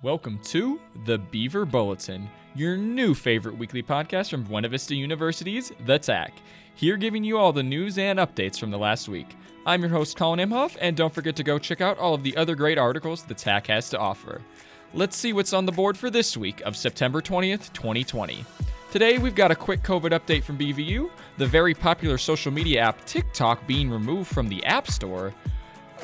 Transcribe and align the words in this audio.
Welcome 0.00 0.38
to 0.44 0.80
the 1.06 1.18
Beaver 1.18 1.64
Bulletin, 1.64 2.30
your 2.54 2.76
new 2.76 3.14
favorite 3.14 3.58
weekly 3.58 3.82
podcast 3.82 4.30
from 4.30 4.44
Buena 4.44 4.68
Vista 4.68 4.94
University's 4.94 5.72
The 5.86 5.98
Tack. 5.98 6.34
Here 6.76 6.96
giving 6.96 7.24
you 7.24 7.36
all 7.36 7.52
the 7.52 7.64
news 7.64 7.98
and 7.98 8.20
updates 8.20 8.60
from 8.60 8.70
the 8.70 8.78
last 8.78 9.08
week. 9.08 9.34
I'm 9.66 9.80
your 9.80 9.90
host, 9.90 10.16
Colin 10.16 10.38
Imhoff, 10.38 10.76
and 10.80 10.96
don't 10.96 11.12
forget 11.12 11.34
to 11.34 11.42
go 11.42 11.58
check 11.58 11.80
out 11.80 11.98
all 11.98 12.14
of 12.14 12.22
the 12.22 12.36
other 12.36 12.54
great 12.54 12.78
articles 12.78 13.24
the 13.24 13.34
Tack 13.34 13.66
has 13.66 13.90
to 13.90 13.98
offer. 13.98 14.40
Let's 14.94 15.16
see 15.16 15.32
what's 15.32 15.52
on 15.52 15.66
the 15.66 15.72
board 15.72 15.98
for 15.98 16.10
this 16.10 16.36
week 16.36 16.60
of 16.60 16.76
September 16.76 17.20
20th, 17.20 17.72
2020. 17.72 18.44
Today, 18.92 19.18
we've 19.18 19.34
got 19.34 19.50
a 19.50 19.56
quick 19.56 19.82
COVID 19.82 20.12
update 20.12 20.44
from 20.44 20.58
BVU, 20.58 21.10
the 21.38 21.46
very 21.46 21.74
popular 21.74 22.18
social 22.18 22.52
media 22.52 22.82
app 22.82 23.04
TikTok 23.04 23.66
being 23.66 23.90
removed 23.90 24.32
from 24.32 24.48
the 24.48 24.64
App 24.64 24.86
Store, 24.86 25.34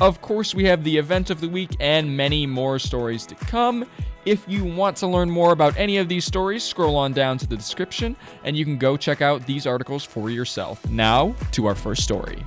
of 0.00 0.20
course, 0.20 0.54
we 0.54 0.64
have 0.64 0.82
the 0.82 0.96
event 0.96 1.30
of 1.30 1.40
the 1.40 1.48
week 1.48 1.76
and 1.80 2.16
many 2.16 2.46
more 2.46 2.78
stories 2.78 3.26
to 3.26 3.34
come. 3.34 3.84
If 4.24 4.44
you 4.48 4.64
want 4.64 4.96
to 4.98 5.06
learn 5.06 5.30
more 5.30 5.52
about 5.52 5.76
any 5.76 5.98
of 5.98 6.08
these 6.08 6.24
stories, 6.24 6.64
scroll 6.64 6.96
on 6.96 7.12
down 7.12 7.38
to 7.38 7.46
the 7.46 7.56
description 7.56 8.16
and 8.42 8.56
you 8.56 8.64
can 8.64 8.78
go 8.78 8.96
check 8.96 9.22
out 9.22 9.46
these 9.46 9.66
articles 9.66 10.02
for 10.04 10.30
yourself. 10.30 10.84
Now, 10.88 11.34
to 11.52 11.66
our 11.66 11.74
first 11.74 12.02
story. 12.02 12.44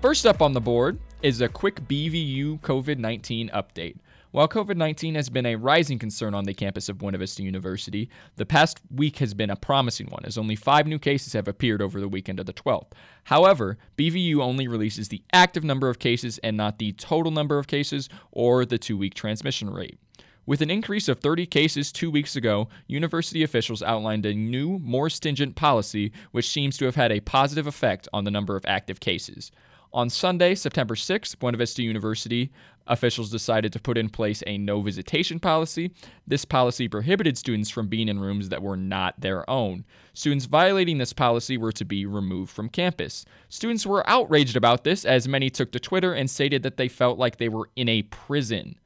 First 0.00 0.26
up 0.26 0.40
on 0.40 0.52
the 0.52 0.60
board 0.60 0.98
is 1.22 1.40
a 1.40 1.48
quick 1.48 1.76
BVU 1.88 2.60
COVID 2.60 2.98
19 2.98 3.48
update. 3.50 3.96
While 4.34 4.48
COVID 4.48 4.76
19 4.76 5.14
has 5.14 5.28
been 5.28 5.46
a 5.46 5.54
rising 5.54 5.96
concern 5.96 6.34
on 6.34 6.42
the 6.42 6.54
campus 6.54 6.88
of 6.88 6.98
Buena 6.98 7.18
Vista 7.18 7.44
University, 7.44 8.10
the 8.34 8.44
past 8.44 8.80
week 8.90 9.18
has 9.18 9.32
been 9.32 9.48
a 9.48 9.54
promising 9.54 10.08
one, 10.08 10.24
as 10.24 10.36
only 10.36 10.56
five 10.56 10.88
new 10.88 10.98
cases 10.98 11.34
have 11.34 11.46
appeared 11.46 11.80
over 11.80 12.00
the 12.00 12.08
weekend 12.08 12.40
of 12.40 12.46
the 12.46 12.52
12th. 12.52 12.90
However, 13.22 13.78
BVU 13.96 14.40
only 14.40 14.66
releases 14.66 15.06
the 15.06 15.22
active 15.32 15.62
number 15.62 15.88
of 15.88 16.00
cases 16.00 16.38
and 16.38 16.56
not 16.56 16.80
the 16.80 16.90
total 16.94 17.30
number 17.30 17.60
of 17.60 17.68
cases 17.68 18.08
or 18.32 18.66
the 18.66 18.76
two 18.76 18.98
week 18.98 19.14
transmission 19.14 19.70
rate. 19.70 20.00
With 20.46 20.62
an 20.62 20.70
increase 20.70 21.08
of 21.08 21.20
30 21.20 21.46
cases 21.46 21.92
two 21.92 22.10
weeks 22.10 22.34
ago, 22.34 22.68
university 22.88 23.44
officials 23.44 23.84
outlined 23.84 24.26
a 24.26 24.34
new, 24.34 24.80
more 24.80 25.10
stringent 25.10 25.54
policy 25.54 26.10
which 26.32 26.50
seems 26.50 26.76
to 26.78 26.86
have 26.86 26.96
had 26.96 27.12
a 27.12 27.20
positive 27.20 27.68
effect 27.68 28.08
on 28.12 28.24
the 28.24 28.32
number 28.32 28.56
of 28.56 28.66
active 28.66 28.98
cases. 28.98 29.52
On 29.94 30.10
Sunday, 30.10 30.56
September 30.56 30.96
6th, 30.96 31.38
Buena 31.38 31.56
Vista 31.56 31.80
University 31.80 32.50
officials 32.88 33.30
decided 33.30 33.72
to 33.72 33.78
put 33.78 33.96
in 33.96 34.08
place 34.08 34.42
a 34.44 34.58
no 34.58 34.80
visitation 34.80 35.38
policy. 35.38 35.92
This 36.26 36.44
policy 36.44 36.88
prohibited 36.88 37.38
students 37.38 37.70
from 37.70 37.86
being 37.86 38.08
in 38.08 38.18
rooms 38.18 38.48
that 38.48 38.60
were 38.60 38.76
not 38.76 39.14
their 39.20 39.48
own. 39.48 39.84
Students 40.12 40.46
violating 40.46 40.98
this 40.98 41.12
policy 41.12 41.56
were 41.56 41.70
to 41.70 41.84
be 41.84 42.06
removed 42.06 42.50
from 42.50 42.70
campus. 42.70 43.24
Students 43.48 43.86
were 43.86 44.02
outraged 44.10 44.56
about 44.56 44.82
this, 44.82 45.04
as 45.04 45.28
many 45.28 45.48
took 45.48 45.70
to 45.70 45.78
Twitter 45.78 46.12
and 46.12 46.28
stated 46.28 46.64
that 46.64 46.76
they 46.76 46.88
felt 46.88 47.16
like 47.16 47.36
they 47.36 47.48
were 47.48 47.70
in 47.76 47.88
a 47.88 48.02
prison. 48.02 48.76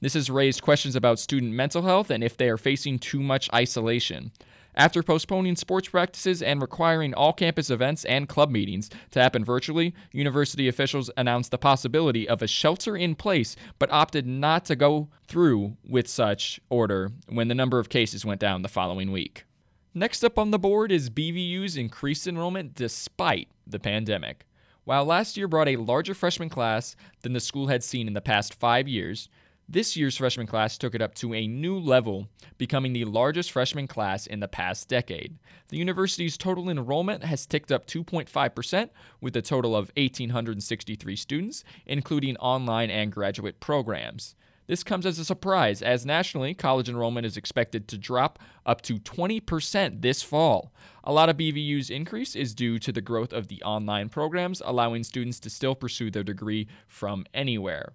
This 0.00 0.14
has 0.14 0.30
raised 0.30 0.62
questions 0.62 0.96
about 0.96 1.20
student 1.20 1.52
mental 1.52 1.82
health 1.82 2.10
and 2.10 2.24
if 2.24 2.36
they 2.36 2.48
are 2.48 2.58
facing 2.58 2.98
too 2.98 3.20
much 3.20 3.48
isolation. 3.54 4.32
After 4.74 5.02
postponing 5.02 5.56
sports 5.56 5.88
practices 5.88 6.42
and 6.42 6.62
requiring 6.62 7.12
all 7.12 7.32
campus 7.32 7.70
events 7.70 8.04
and 8.04 8.28
club 8.28 8.50
meetings 8.50 8.88
to 9.10 9.20
happen 9.20 9.44
virtually, 9.44 9.94
university 10.12 10.68
officials 10.68 11.10
announced 11.16 11.50
the 11.50 11.58
possibility 11.58 12.28
of 12.28 12.40
a 12.40 12.46
shelter 12.46 12.96
in 12.96 13.14
place, 13.14 13.56
but 13.78 13.90
opted 13.90 14.26
not 14.26 14.64
to 14.66 14.76
go 14.76 15.08
through 15.26 15.76
with 15.88 16.06
such 16.06 16.60
order 16.70 17.10
when 17.28 17.48
the 17.48 17.54
number 17.54 17.78
of 17.78 17.88
cases 17.88 18.24
went 18.24 18.40
down 18.40 18.62
the 18.62 18.68
following 18.68 19.10
week. 19.10 19.44
Next 19.92 20.22
up 20.22 20.38
on 20.38 20.52
the 20.52 20.58
board 20.58 20.92
is 20.92 21.10
BVU's 21.10 21.76
increased 21.76 22.28
enrollment 22.28 22.74
despite 22.74 23.48
the 23.66 23.80
pandemic. 23.80 24.46
While 24.84 25.04
last 25.04 25.36
year 25.36 25.48
brought 25.48 25.68
a 25.68 25.76
larger 25.76 26.14
freshman 26.14 26.48
class 26.48 26.94
than 27.22 27.32
the 27.32 27.40
school 27.40 27.66
had 27.66 27.82
seen 27.82 28.06
in 28.06 28.14
the 28.14 28.20
past 28.20 28.54
five 28.54 28.86
years, 28.86 29.28
this 29.72 29.96
year's 29.96 30.16
freshman 30.16 30.48
class 30.48 30.76
took 30.76 30.96
it 30.96 31.00
up 31.00 31.14
to 31.14 31.32
a 31.32 31.46
new 31.46 31.78
level, 31.78 32.26
becoming 32.58 32.92
the 32.92 33.04
largest 33.04 33.52
freshman 33.52 33.86
class 33.86 34.26
in 34.26 34.40
the 34.40 34.48
past 34.48 34.88
decade. 34.88 35.38
The 35.68 35.78
university's 35.78 36.36
total 36.36 36.68
enrollment 36.68 37.22
has 37.22 37.46
ticked 37.46 37.70
up 37.70 37.86
2.5%, 37.86 38.90
with 39.20 39.36
a 39.36 39.42
total 39.42 39.76
of 39.76 39.92
1,863 39.96 41.14
students, 41.14 41.62
including 41.86 42.36
online 42.38 42.90
and 42.90 43.12
graduate 43.12 43.60
programs. 43.60 44.34
This 44.66 44.82
comes 44.82 45.06
as 45.06 45.20
a 45.20 45.24
surprise, 45.24 45.82
as 45.82 46.04
nationally, 46.04 46.52
college 46.52 46.88
enrollment 46.88 47.26
is 47.26 47.36
expected 47.36 47.86
to 47.88 47.98
drop 47.98 48.40
up 48.66 48.82
to 48.82 48.98
20% 48.98 50.02
this 50.02 50.22
fall. 50.22 50.72
A 51.04 51.12
lot 51.12 51.28
of 51.28 51.36
BVU's 51.36 51.90
increase 51.90 52.34
is 52.34 52.54
due 52.54 52.80
to 52.80 52.90
the 52.90 53.00
growth 53.00 53.32
of 53.32 53.46
the 53.46 53.62
online 53.62 54.08
programs, 54.08 54.60
allowing 54.64 55.04
students 55.04 55.38
to 55.40 55.50
still 55.50 55.76
pursue 55.76 56.10
their 56.10 56.24
degree 56.24 56.66
from 56.88 57.24
anywhere. 57.32 57.94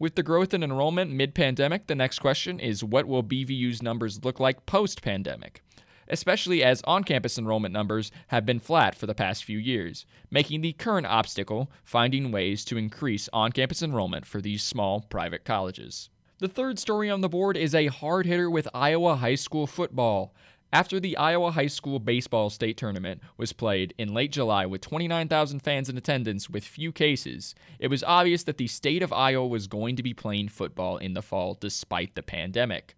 With 0.00 0.14
the 0.14 0.22
growth 0.22 0.54
in 0.54 0.62
enrollment 0.62 1.10
mid 1.10 1.34
pandemic, 1.34 1.88
the 1.88 1.96
next 1.96 2.20
question 2.20 2.60
is 2.60 2.84
what 2.84 3.08
will 3.08 3.24
BVU's 3.24 3.82
numbers 3.82 4.24
look 4.24 4.38
like 4.38 4.64
post 4.64 5.02
pandemic? 5.02 5.60
Especially 6.06 6.62
as 6.62 6.82
on 6.84 7.02
campus 7.02 7.36
enrollment 7.36 7.72
numbers 7.72 8.12
have 8.28 8.46
been 8.46 8.60
flat 8.60 8.94
for 8.94 9.06
the 9.06 9.14
past 9.14 9.42
few 9.42 9.58
years, 9.58 10.06
making 10.30 10.60
the 10.60 10.72
current 10.72 11.08
obstacle 11.08 11.68
finding 11.82 12.30
ways 12.30 12.64
to 12.66 12.78
increase 12.78 13.28
on 13.32 13.50
campus 13.50 13.82
enrollment 13.82 14.24
for 14.24 14.40
these 14.40 14.62
small 14.62 15.00
private 15.00 15.44
colleges. 15.44 16.10
The 16.38 16.46
third 16.46 16.78
story 16.78 17.10
on 17.10 17.20
the 17.20 17.28
board 17.28 17.56
is 17.56 17.74
a 17.74 17.88
hard 17.88 18.24
hitter 18.24 18.48
with 18.48 18.68
Iowa 18.72 19.16
high 19.16 19.34
school 19.34 19.66
football. 19.66 20.32
After 20.70 21.00
the 21.00 21.16
Iowa 21.16 21.52
High 21.52 21.68
School 21.68 21.98
Baseball 21.98 22.50
State 22.50 22.76
Tournament 22.76 23.22
was 23.38 23.54
played 23.54 23.94
in 23.96 24.12
late 24.12 24.32
July 24.32 24.66
with 24.66 24.82
29,000 24.82 25.60
fans 25.60 25.88
in 25.88 25.96
attendance 25.96 26.50
with 26.50 26.62
few 26.62 26.92
cases, 26.92 27.54
it 27.78 27.88
was 27.88 28.04
obvious 28.04 28.42
that 28.42 28.58
the 28.58 28.66
state 28.66 29.02
of 29.02 29.10
Iowa 29.10 29.46
was 29.46 29.66
going 29.66 29.96
to 29.96 30.02
be 30.02 30.12
playing 30.12 30.48
football 30.48 30.98
in 30.98 31.14
the 31.14 31.22
fall 31.22 31.56
despite 31.58 32.14
the 32.14 32.22
pandemic. 32.22 32.96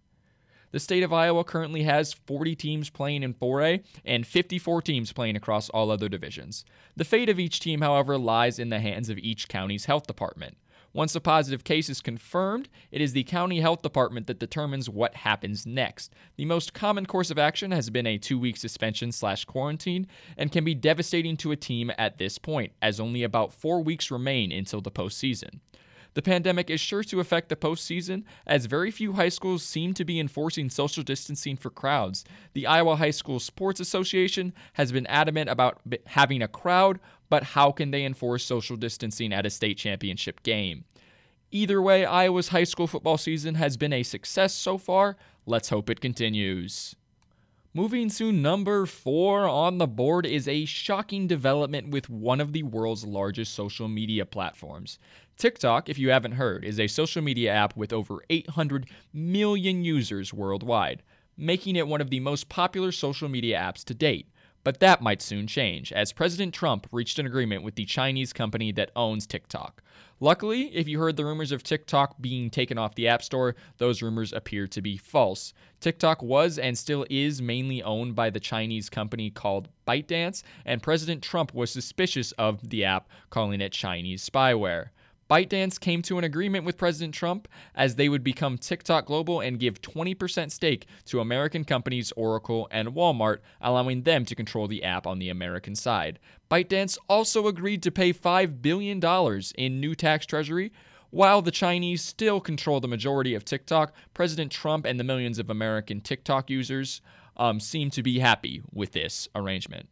The 0.71 0.81
state 0.81 1.03
of 1.03 1.13
Iowa 1.13 1.45
currently 1.45 1.83
has 1.83 2.11
40 2.11 2.55
teams 2.55 2.89
playing 2.89 3.23
in 3.23 3.33
4A 3.33 3.83
and 4.03 4.27
54 4.27 4.81
teams 4.81 5.13
playing 5.13 5.37
across 5.37 5.69
all 5.69 5.91
other 5.91 6.09
divisions. 6.09 6.65
The 6.97 7.05
fate 7.05 7.29
of 7.29 7.39
each 7.39 7.61
team, 7.61 7.79
however, 7.79 8.17
lies 8.17 8.59
in 8.59 8.69
the 8.69 8.79
hands 8.81 9.09
of 9.09 9.17
each 9.17 9.47
county's 9.47 9.85
health 9.85 10.07
department. 10.07 10.57
Once 10.93 11.15
a 11.15 11.21
positive 11.21 11.63
case 11.63 11.89
is 11.89 12.01
confirmed, 12.01 12.67
it 12.91 12.99
is 12.99 13.13
the 13.13 13.23
county 13.23 13.61
health 13.61 13.81
department 13.81 14.27
that 14.27 14.39
determines 14.39 14.89
what 14.89 15.15
happens 15.15 15.65
next. 15.65 16.13
The 16.35 16.45
most 16.45 16.73
common 16.73 17.05
course 17.05 17.31
of 17.31 17.39
action 17.39 17.71
has 17.71 17.89
been 17.89 18.05
a 18.05 18.17
two 18.17 18.37
week 18.37 18.57
suspension 18.57 19.11
slash 19.11 19.45
quarantine 19.45 20.07
and 20.37 20.51
can 20.51 20.65
be 20.65 20.75
devastating 20.75 21.37
to 21.37 21.51
a 21.51 21.55
team 21.55 21.91
at 21.97 22.17
this 22.17 22.37
point, 22.37 22.73
as 22.81 22.99
only 22.99 23.23
about 23.23 23.53
four 23.53 23.81
weeks 23.81 24.11
remain 24.11 24.51
until 24.51 24.81
the 24.81 24.91
postseason. 24.91 25.59
The 26.13 26.21
pandemic 26.21 26.69
is 26.69 26.81
sure 26.81 27.03
to 27.05 27.21
affect 27.21 27.47
the 27.47 27.55
postseason, 27.55 28.23
as 28.45 28.65
very 28.65 28.91
few 28.91 29.13
high 29.13 29.29
schools 29.29 29.63
seem 29.63 29.93
to 29.93 30.03
be 30.03 30.19
enforcing 30.19 30.69
social 30.69 31.03
distancing 31.03 31.55
for 31.55 31.69
crowds. 31.69 32.25
The 32.53 32.67
Iowa 32.67 32.97
High 32.97 33.11
School 33.11 33.39
Sports 33.39 33.79
Association 33.79 34.53
has 34.73 34.91
been 34.91 35.07
adamant 35.07 35.49
about 35.49 35.79
having 36.07 36.41
a 36.41 36.49
crowd, 36.49 36.99
but 37.29 37.43
how 37.43 37.71
can 37.71 37.91
they 37.91 38.03
enforce 38.03 38.43
social 38.43 38.75
distancing 38.75 39.31
at 39.31 39.45
a 39.45 39.49
state 39.49 39.77
championship 39.77 40.43
game? 40.43 40.83
Either 41.49 41.81
way, 41.81 42.05
Iowa's 42.05 42.49
high 42.49 42.65
school 42.65 42.87
football 42.87 43.17
season 43.17 43.55
has 43.55 43.77
been 43.77 43.93
a 43.93 44.03
success 44.03 44.53
so 44.53 44.77
far. 44.77 45.17
Let's 45.45 45.69
hope 45.69 45.89
it 45.89 46.01
continues. 46.01 46.95
Moving 47.73 48.09
to 48.09 48.33
number 48.33 48.85
four 48.85 49.47
on 49.47 49.77
the 49.77 49.87
board 49.87 50.25
is 50.25 50.45
a 50.45 50.65
shocking 50.65 51.25
development 51.25 51.87
with 51.87 52.09
one 52.09 52.41
of 52.41 52.51
the 52.51 52.63
world's 52.63 53.05
largest 53.05 53.53
social 53.53 53.87
media 53.87 54.25
platforms. 54.25 54.99
TikTok, 55.41 55.89
if 55.89 55.97
you 55.97 56.11
haven't 56.11 56.33
heard, 56.33 56.63
is 56.63 56.79
a 56.79 56.85
social 56.85 57.23
media 57.23 57.51
app 57.51 57.75
with 57.75 57.91
over 57.91 58.23
800 58.29 58.85
million 59.11 59.83
users 59.83 60.31
worldwide, 60.31 61.01
making 61.35 61.75
it 61.75 61.87
one 61.87 61.99
of 61.99 62.11
the 62.11 62.19
most 62.19 62.47
popular 62.47 62.91
social 62.91 63.27
media 63.27 63.57
apps 63.57 63.83
to 63.85 63.95
date. 63.95 64.27
But 64.63 64.79
that 64.81 65.01
might 65.01 65.19
soon 65.19 65.47
change, 65.47 65.91
as 65.91 66.13
President 66.13 66.53
Trump 66.53 66.85
reached 66.91 67.17
an 67.17 67.25
agreement 67.25 67.63
with 67.63 67.73
the 67.73 67.85
Chinese 67.85 68.33
company 68.33 68.71
that 68.73 68.91
owns 68.95 69.25
TikTok. 69.25 69.81
Luckily, 70.19 70.67
if 70.75 70.87
you 70.87 70.99
heard 70.99 71.17
the 71.17 71.25
rumors 71.25 71.51
of 71.51 71.63
TikTok 71.63 72.21
being 72.21 72.51
taken 72.51 72.77
off 72.77 72.93
the 72.93 73.07
App 73.07 73.23
Store, 73.23 73.55
those 73.79 74.03
rumors 74.03 74.31
appear 74.31 74.67
to 74.67 74.79
be 74.79 74.95
false. 74.95 75.55
TikTok 75.79 76.21
was 76.21 76.59
and 76.59 76.77
still 76.77 77.03
is 77.09 77.41
mainly 77.41 77.81
owned 77.81 78.13
by 78.13 78.29
the 78.29 78.39
Chinese 78.39 78.91
company 78.91 79.31
called 79.31 79.69
ByteDance, 79.87 80.43
and 80.65 80.83
President 80.83 81.23
Trump 81.23 81.51
was 81.51 81.71
suspicious 81.71 82.31
of 82.33 82.69
the 82.69 82.85
app, 82.85 83.09
calling 83.31 83.59
it 83.59 83.71
Chinese 83.71 84.29
spyware. 84.29 84.89
ByteDance 85.31 85.79
came 85.79 86.01
to 86.01 86.17
an 86.17 86.25
agreement 86.25 86.65
with 86.65 86.77
President 86.77 87.13
Trump 87.13 87.47
as 87.73 87.95
they 87.95 88.09
would 88.09 88.21
become 88.21 88.57
TikTok 88.57 89.05
Global 89.05 89.39
and 89.39 89.57
give 89.57 89.81
20% 89.81 90.51
stake 90.51 90.87
to 91.05 91.21
American 91.21 91.63
companies 91.63 92.11
Oracle 92.17 92.67
and 92.69 92.89
Walmart, 92.89 93.37
allowing 93.61 94.01
them 94.01 94.25
to 94.25 94.35
control 94.35 94.67
the 94.67 94.83
app 94.83 95.07
on 95.07 95.19
the 95.19 95.29
American 95.29 95.73
side. 95.73 96.19
ByteDance 96.49 96.97
also 97.07 97.47
agreed 97.47 97.81
to 97.83 97.91
pay 97.91 98.11
$5 98.11 98.61
billion 98.61 98.99
in 99.55 99.79
new 99.79 99.95
tax 99.95 100.25
treasury. 100.25 100.73
While 101.11 101.41
the 101.41 101.49
Chinese 101.49 102.01
still 102.01 102.41
control 102.41 102.81
the 102.81 102.89
majority 102.89 103.33
of 103.33 103.45
TikTok, 103.45 103.93
President 104.13 104.51
Trump 104.51 104.85
and 104.85 104.99
the 104.99 105.05
millions 105.05 105.39
of 105.39 105.49
American 105.49 106.01
TikTok 106.01 106.49
users 106.49 106.99
um, 107.37 107.61
seem 107.61 107.89
to 107.91 108.03
be 108.03 108.19
happy 108.19 108.63
with 108.73 108.91
this 108.91 109.29
arrangement. 109.33 109.87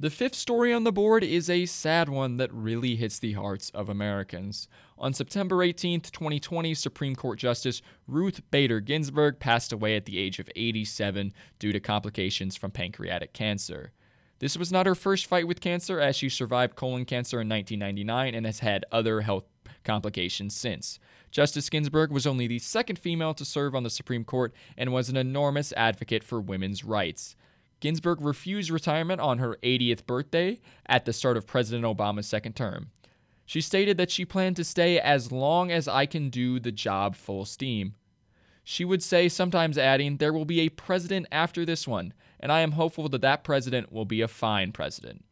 The 0.00 0.08
fifth 0.08 0.34
story 0.34 0.72
on 0.72 0.84
the 0.84 0.92
board 0.92 1.22
is 1.22 1.50
a 1.50 1.66
sad 1.66 2.08
one 2.08 2.38
that 2.38 2.50
really 2.54 2.96
hits 2.96 3.18
the 3.18 3.34
hearts 3.34 3.68
of 3.74 3.90
Americans. 3.90 4.66
On 4.96 5.12
September 5.12 5.62
18, 5.62 6.00
2020, 6.00 6.72
Supreme 6.72 7.14
Court 7.14 7.38
Justice 7.38 7.82
Ruth 8.06 8.40
Bader 8.50 8.80
Ginsburg 8.80 9.38
passed 9.38 9.74
away 9.74 9.96
at 9.96 10.06
the 10.06 10.18
age 10.18 10.38
of 10.38 10.48
87 10.56 11.34
due 11.58 11.72
to 11.72 11.80
complications 11.80 12.56
from 12.56 12.70
pancreatic 12.70 13.34
cancer. 13.34 13.92
This 14.38 14.56
was 14.56 14.72
not 14.72 14.86
her 14.86 14.94
first 14.94 15.26
fight 15.26 15.46
with 15.46 15.60
cancer, 15.60 16.00
as 16.00 16.16
she 16.16 16.30
survived 16.30 16.76
colon 16.76 17.04
cancer 17.04 17.38
in 17.38 17.50
1999 17.50 18.34
and 18.34 18.46
has 18.46 18.60
had 18.60 18.86
other 18.90 19.20
health 19.20 19.44
complications 19.84 20.56
since. 20.56 20.98
Justice 21.30 21.68
Ginsburg 21.68 22.10
was 22.10 22.26
only 22.26 22.46
the 22.46 22.58
second 22.58 22.98
female 22.98 23.34
to 23.34 23.44
serve 23.44 23.74
on 23.74 23.82
the 23.82 23.90
Supreme 23.90 24.24
Court 24.24 24.54
and 24.78 24.94
was 24.94 25.10
an 25.10 25.18
enormous 25.18 25.74
advocate 25.76 26.24
for 26.24 26.40
women's 26.40 26.84
rights. 26.84 27.36
Ginsburg 27.80 28.20
refused 28.20 28.70
retirement 28.70 29.20
on 29.20 29.38
her 29.38 29.56
80th 29.62 30.06
birthday 30.06 30.60
at 30.86 31.04
the 31.04 31.12
start 31.12 31.36
of 31.36 31.46
President 31.46 31.84
Obama's 31.84 32.26
second 32.26 32.54
term. 32.54 32.90
She 33.46 33.60
stated 33.60 33.96
that 33.96 34.10
she 34.10 34.24
planned 34.24 34.56
to 34.56 34.64
stay 34.64 35.00
as 35.00 35.32
long 35.32 35.72
as 35.72 35.88
I 35.88 36.06
can 36.06 36.30
do 36.30 36.60
the 36.60 36.70
job 36.70 37.16
full 37.16 37.44
steam. 37.44 37.94
She 38.62 38.84
would 38.84 39.02
say, 39.02 39.28
sometimes 39.28 39.76
adding, 39.78 40.18
There 40.18 40.32
will 40.32 40.44
be 40.44 40.60
a 40.60 40.68
president 40.68 41.26
after 41.32 41.64
this 41.64 41.88
one, 41.88 42.12
and 42.38 42.52
I 42.52 42.60
am 42.60 42.72
hopeful 42.72 43.08
that 43.08 43.22
that 43.22 43.42
president 43.42 43.90
will 43.90 44.04
be 44.04 44.20
a 44.20 44.28
fine 44.28 44.70
president. 44.70 45.24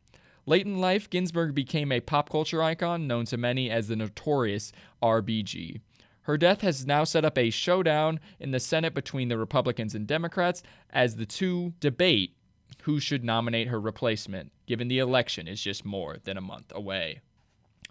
Late 0.46 0.66
in 0.66 0.80
life, 0.80 1.10
Ginsburg 1.10 1.54
became 1.54 1.92
a 1.92 2.00
pop 2.00 2.30
culture 2.30 2.62
icon 2.62 3.06
known 3.06 3.26
to 3.26 3.36
many 3.36 3.70
as 3.70 3.88
the 3.88 3.96
notorious 3.96 4.72
RBG. 5.02 5.82
Her 6.22 6.38
death 6.38 6.62
has 6.62 6.86
now 6.86 7.04
set 7.04 7.24
up 7.24 7.38
a 7.38 7.50
showdown 7.50 8.18
in 8.40 8.50
the 8.50 8.58
Senate 8.58 8.94
between 8.94 9.28
the 9.28 9.38
Republicans 9.38 9.94
and 9.94 10.06
Democrats 10.06 10.62
as 10.90 11.16
the 11.16 11.26
two 11.26 11.74
debate 11.80 12.34
who 12.88 12.98
should 12.98 13.22
nominate 13.22 13.68
her 13.68 13.78
replacement, 13.78 14.50
given 14.64 14.88
the 14.88 14.98
election 14.98 15.46
is 15.46 15.60
just 15.60 15.84
more 15.84 16.16
than 16.24 16.38
a 16.38 16.40
month 16.40 16.72
away. 16.74 17.20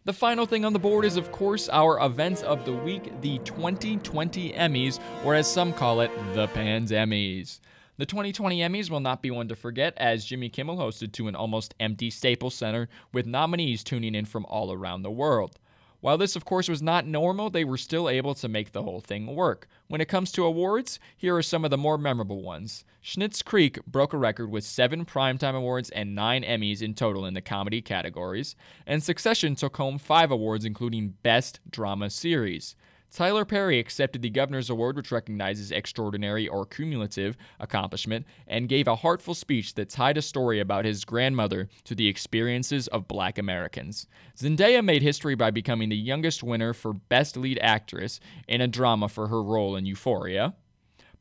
The 0.06 0.14
final 0.14 0.48
thing 0.48 0.66
on 0.66 0.74
the 0.74 0.80
board 0.80 1.06
is, 1.06 1.18
of 1.18 1.32
course, 1.32 1.70
our 1.70 2.04
events 2.04 2.42
of 2.42 2.66
the 2.66 2.74
week, 2.74 3.12
the 3.22 3.38
2020 3.44 4.54
Emmys, 4.54 5.00
or 5.24 5.36
as 5.36 5.46
some 5.46 5.72
call 5.72 6.02
it, 6.02 6.10
the 6.34 6.48
Pandemmys. 6.48 7.60
The 7.98 8.08
2020 8.08 8.58
Emmys 8.58 8.90
will 8.90 9.00
not 9.00 9.22
be 9.22 9.30
one 9.30 9.48
to 9.50 9.56
forget, 9.56 9.94
as 9.98 10.26
Jimmy 10.26 10.50
Kimmel 10.50 10.78
hosted 10.78 11.12
to 11.12 11.28
an 11.28 11.36
almost 11.36 11.76
empty 11.80 12.10
Staples 12.10 12.56
Center 12.56 12.90
with 13.14 13.28
nominees 13.28 13.84
tuning 13.84 14.16
in 14.16 14.26
from 14.26 14.48
all 14.48 14.74
around 14.74 15.04
the 15.04 15.12
world. 15.12 15.60
While 16.00 16.18
this, 16.18 16.36
of 16.36 16.46
course, 16.46 16.70
was 16.70 16.82
not 16.82 17.08
normal, 17.08 17.50
they 17.50 17.64
were 17.64 17.78
still 17.78 18.08
able 18.08 18.36
to 18.36 18.48
make 18.48 18.72
the 18.72 18.84
whole 18.84 19.02
thing 19.02 19.36
work. 19.36 19.68
When 19.88 20.00
it 20.00 20.08
comes 20.08 20.32
to 20.34 20.46
awards, 20.46 21.00
here 21.16 21.36
are 21.36 21.42
some 21.42 21.66
of 21.66 21.72
the 21.72 21.78
more 21.78 21.98
memorable 21.98 22.44
ones. 22.44 22.86
Schitt's 23.04 23.42
Creek 23.42 23.84
broke 23.86 24.14
a 24.14 24.18
record 24.18 24.52
with 24.52 24.64
seven 24.64 25.06
Primetime 25.06 25.56
Awards 25.56 25.90
and 25.90 26.14
nine 26.14 26.44
Emmys 26.44 26.82
in 26.82 26.94
total 26.94 27.26
in 27.26 27.34
the 27.34 27.42
comedy 27.42 27.82
categories, 27.82 28.56
and 28.86 29.02
Succession 29.02 29.56
took 29.56 29.78
home 29.78 29.98
five 29.98 30.30
awards, 30.30 30.66
including 30.66 31.16
Best 31.24 31.60
Drama 31.70 32.10
Series. 32.10 32.76
Tyler 33.12 33.46
Perry 33.46 33.80
accepted 33.80 34.22
the 34.22 34.30
Governor's 34.30 34.70
Award, 34.70 34.96
which 34.96 35.12
recognizes 35.12 35.72
extraordinary 35.72 36.48
or 36.48 36.66
cumulative 36.66 37.36
accomplishment, 37.60 38.26
and 38.48 38.70
gave 38.70 38.88
a 38.88 38.98
heartful 38.98 39.34
speech 39.34 39.74
that 39.74 39.90
tied 39.90 40.18
a 40.18 40.22
story 40.22 40.60
about 40.60 40.86
his 40.86 41.06
grandmother 41.06 41.68
to 41.86 41.96
the 41.96 42.08
experiences 42.08 42.88
of 42.90 43.08
black 43.08 43.38
Americans. 43.38 44.08
Zendaya 44.38 44.84
made 44.84 45.02
history 45.02 45.36
by 45.36 45.50
becoming 45.50 45.90
the 45.90 45.96
youngest 45.96 46.44
winner 46.44 46.74
for 46.74 46.94
Best 46.94 47.38
Lead 47.38 47.58
Actress 47.62 48.20
in 48.48 48.62
a 48.62 48.68
drama 48.68 49.10
for 49.10 49.28
her 49.28 49.42
role 49.42 49.76
in 49.76 49.86
Euphoria. 49.86 50.54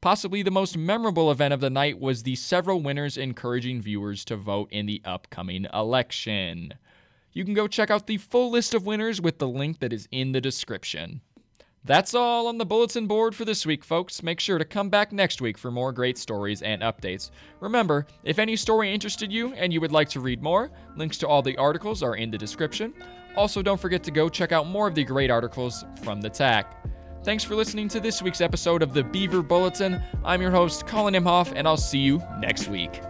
Possibly 0.00 0.42
the 0.42 0.50
most 0.50 0.76
memorable 0.76 1.30
event 1.30 1.54
of 1.54 1.60
the 1.60 1.70
night 1.70 1.98
was 1.98 2.22
the 2.22 2.34
several 2.34 2.82
winners 2.82 3.16
encouraging 3.16 3.80
viewers 3.80 4.24
to 4.26 4.36
vote 4.36 4.68
in 4.70 4.86
the 4.86 5.00
upcoming 5.04 5.66
election. 5.72 6.74
You 7.32 7.44
can 7.44 7.54
go 7.54 7.66
check 7.66 7.90
out 7.90 8.06
the 8.06 8.18
full 8.18 8.50
list 8.50 8.74
of 8.74 8.86
winners 8.86 9.20
with 9.20 9.38
the 9.38 9.48
link 9.48 9.78
that 9.80 9.92
is 9.92 10.08
in 10.10 10.32
the 10.32 10.40
description. 10.40 11.22
That's 11.86 12.14
all 12.14 12.48
on 12.48 12.58
the 12.58 12.66
bulletin 12.66 13.06
board 13.06 13.32
for 13.32 13.44
this 13.44 13.64
week, 13.64 13.84
folks. 13.84 14.20
Make 14.20 14.40
sure 14.40 14.58
to 14.58 14.64
come 14.64 14.90
back 14.90 15.12
next 15.12 15.40
week 15.40 15.56
for 15.56 15.70
more 15.70 15.92
great 15.92 16.18
stories 16.18 16.60
and 16.62 16.82
updates. 16.82 17.30
Remember, 17.60 18.08
if 18.24 18.40
any 18.40 18.56
story 18.56 18.92
interested 18.92 19.30
you 19.30 19.52
and 19.52 19.72
you 19.72 19.80
would 19.80 19.92
like 19.92 20.08
to 20.08 20.20
read 20.20 20.42
more, 20.42 20.68
links 20.96 21.16
to 21.18 21.28
all 21.28 21.42
the 21.42 21.56
articles 21.56 22.02
are 22.02 22.16
in 22.16 22.28
the 22.28 22.36
description. 22.36 22.92
Also, 23.36 23.62
don't 23.62 23.80
forget 23.80 24.02
to 24.02 24.10
go 24.10 24.28
check 24.28 24.50
out 24.50 24.66
more 24.66 24.88
of 24.88 24.96
the 24.96 25.04
great 25.04 25.30
articles 25.30 25.84
from 26.02 26.20
the 26.20 26.28
Tack. 26.28 26.84
Thanks 27.22 27.44
for 27.44 27.54
listening 27.54 27.86
to 27.90 28.00
this 28.00 28.20
week's 28.20 28.40
episode 28.40 28.82
of 28.82 28.92
the 28.92 29.04
Beaver 29.04 29.42
Bulletin. 29.42 30.02
I'm 30.24 30.42
your 30.42 30.50
host, 30.50 30.88
Colin 30.88 31.14
Imhoff, 31.14 31.52
and 31.54 31.68
I'll 31.68 31.76
see 31.76 32.00
you 32.00 32.20
next 32.40 32.66
week. 32.66 33.00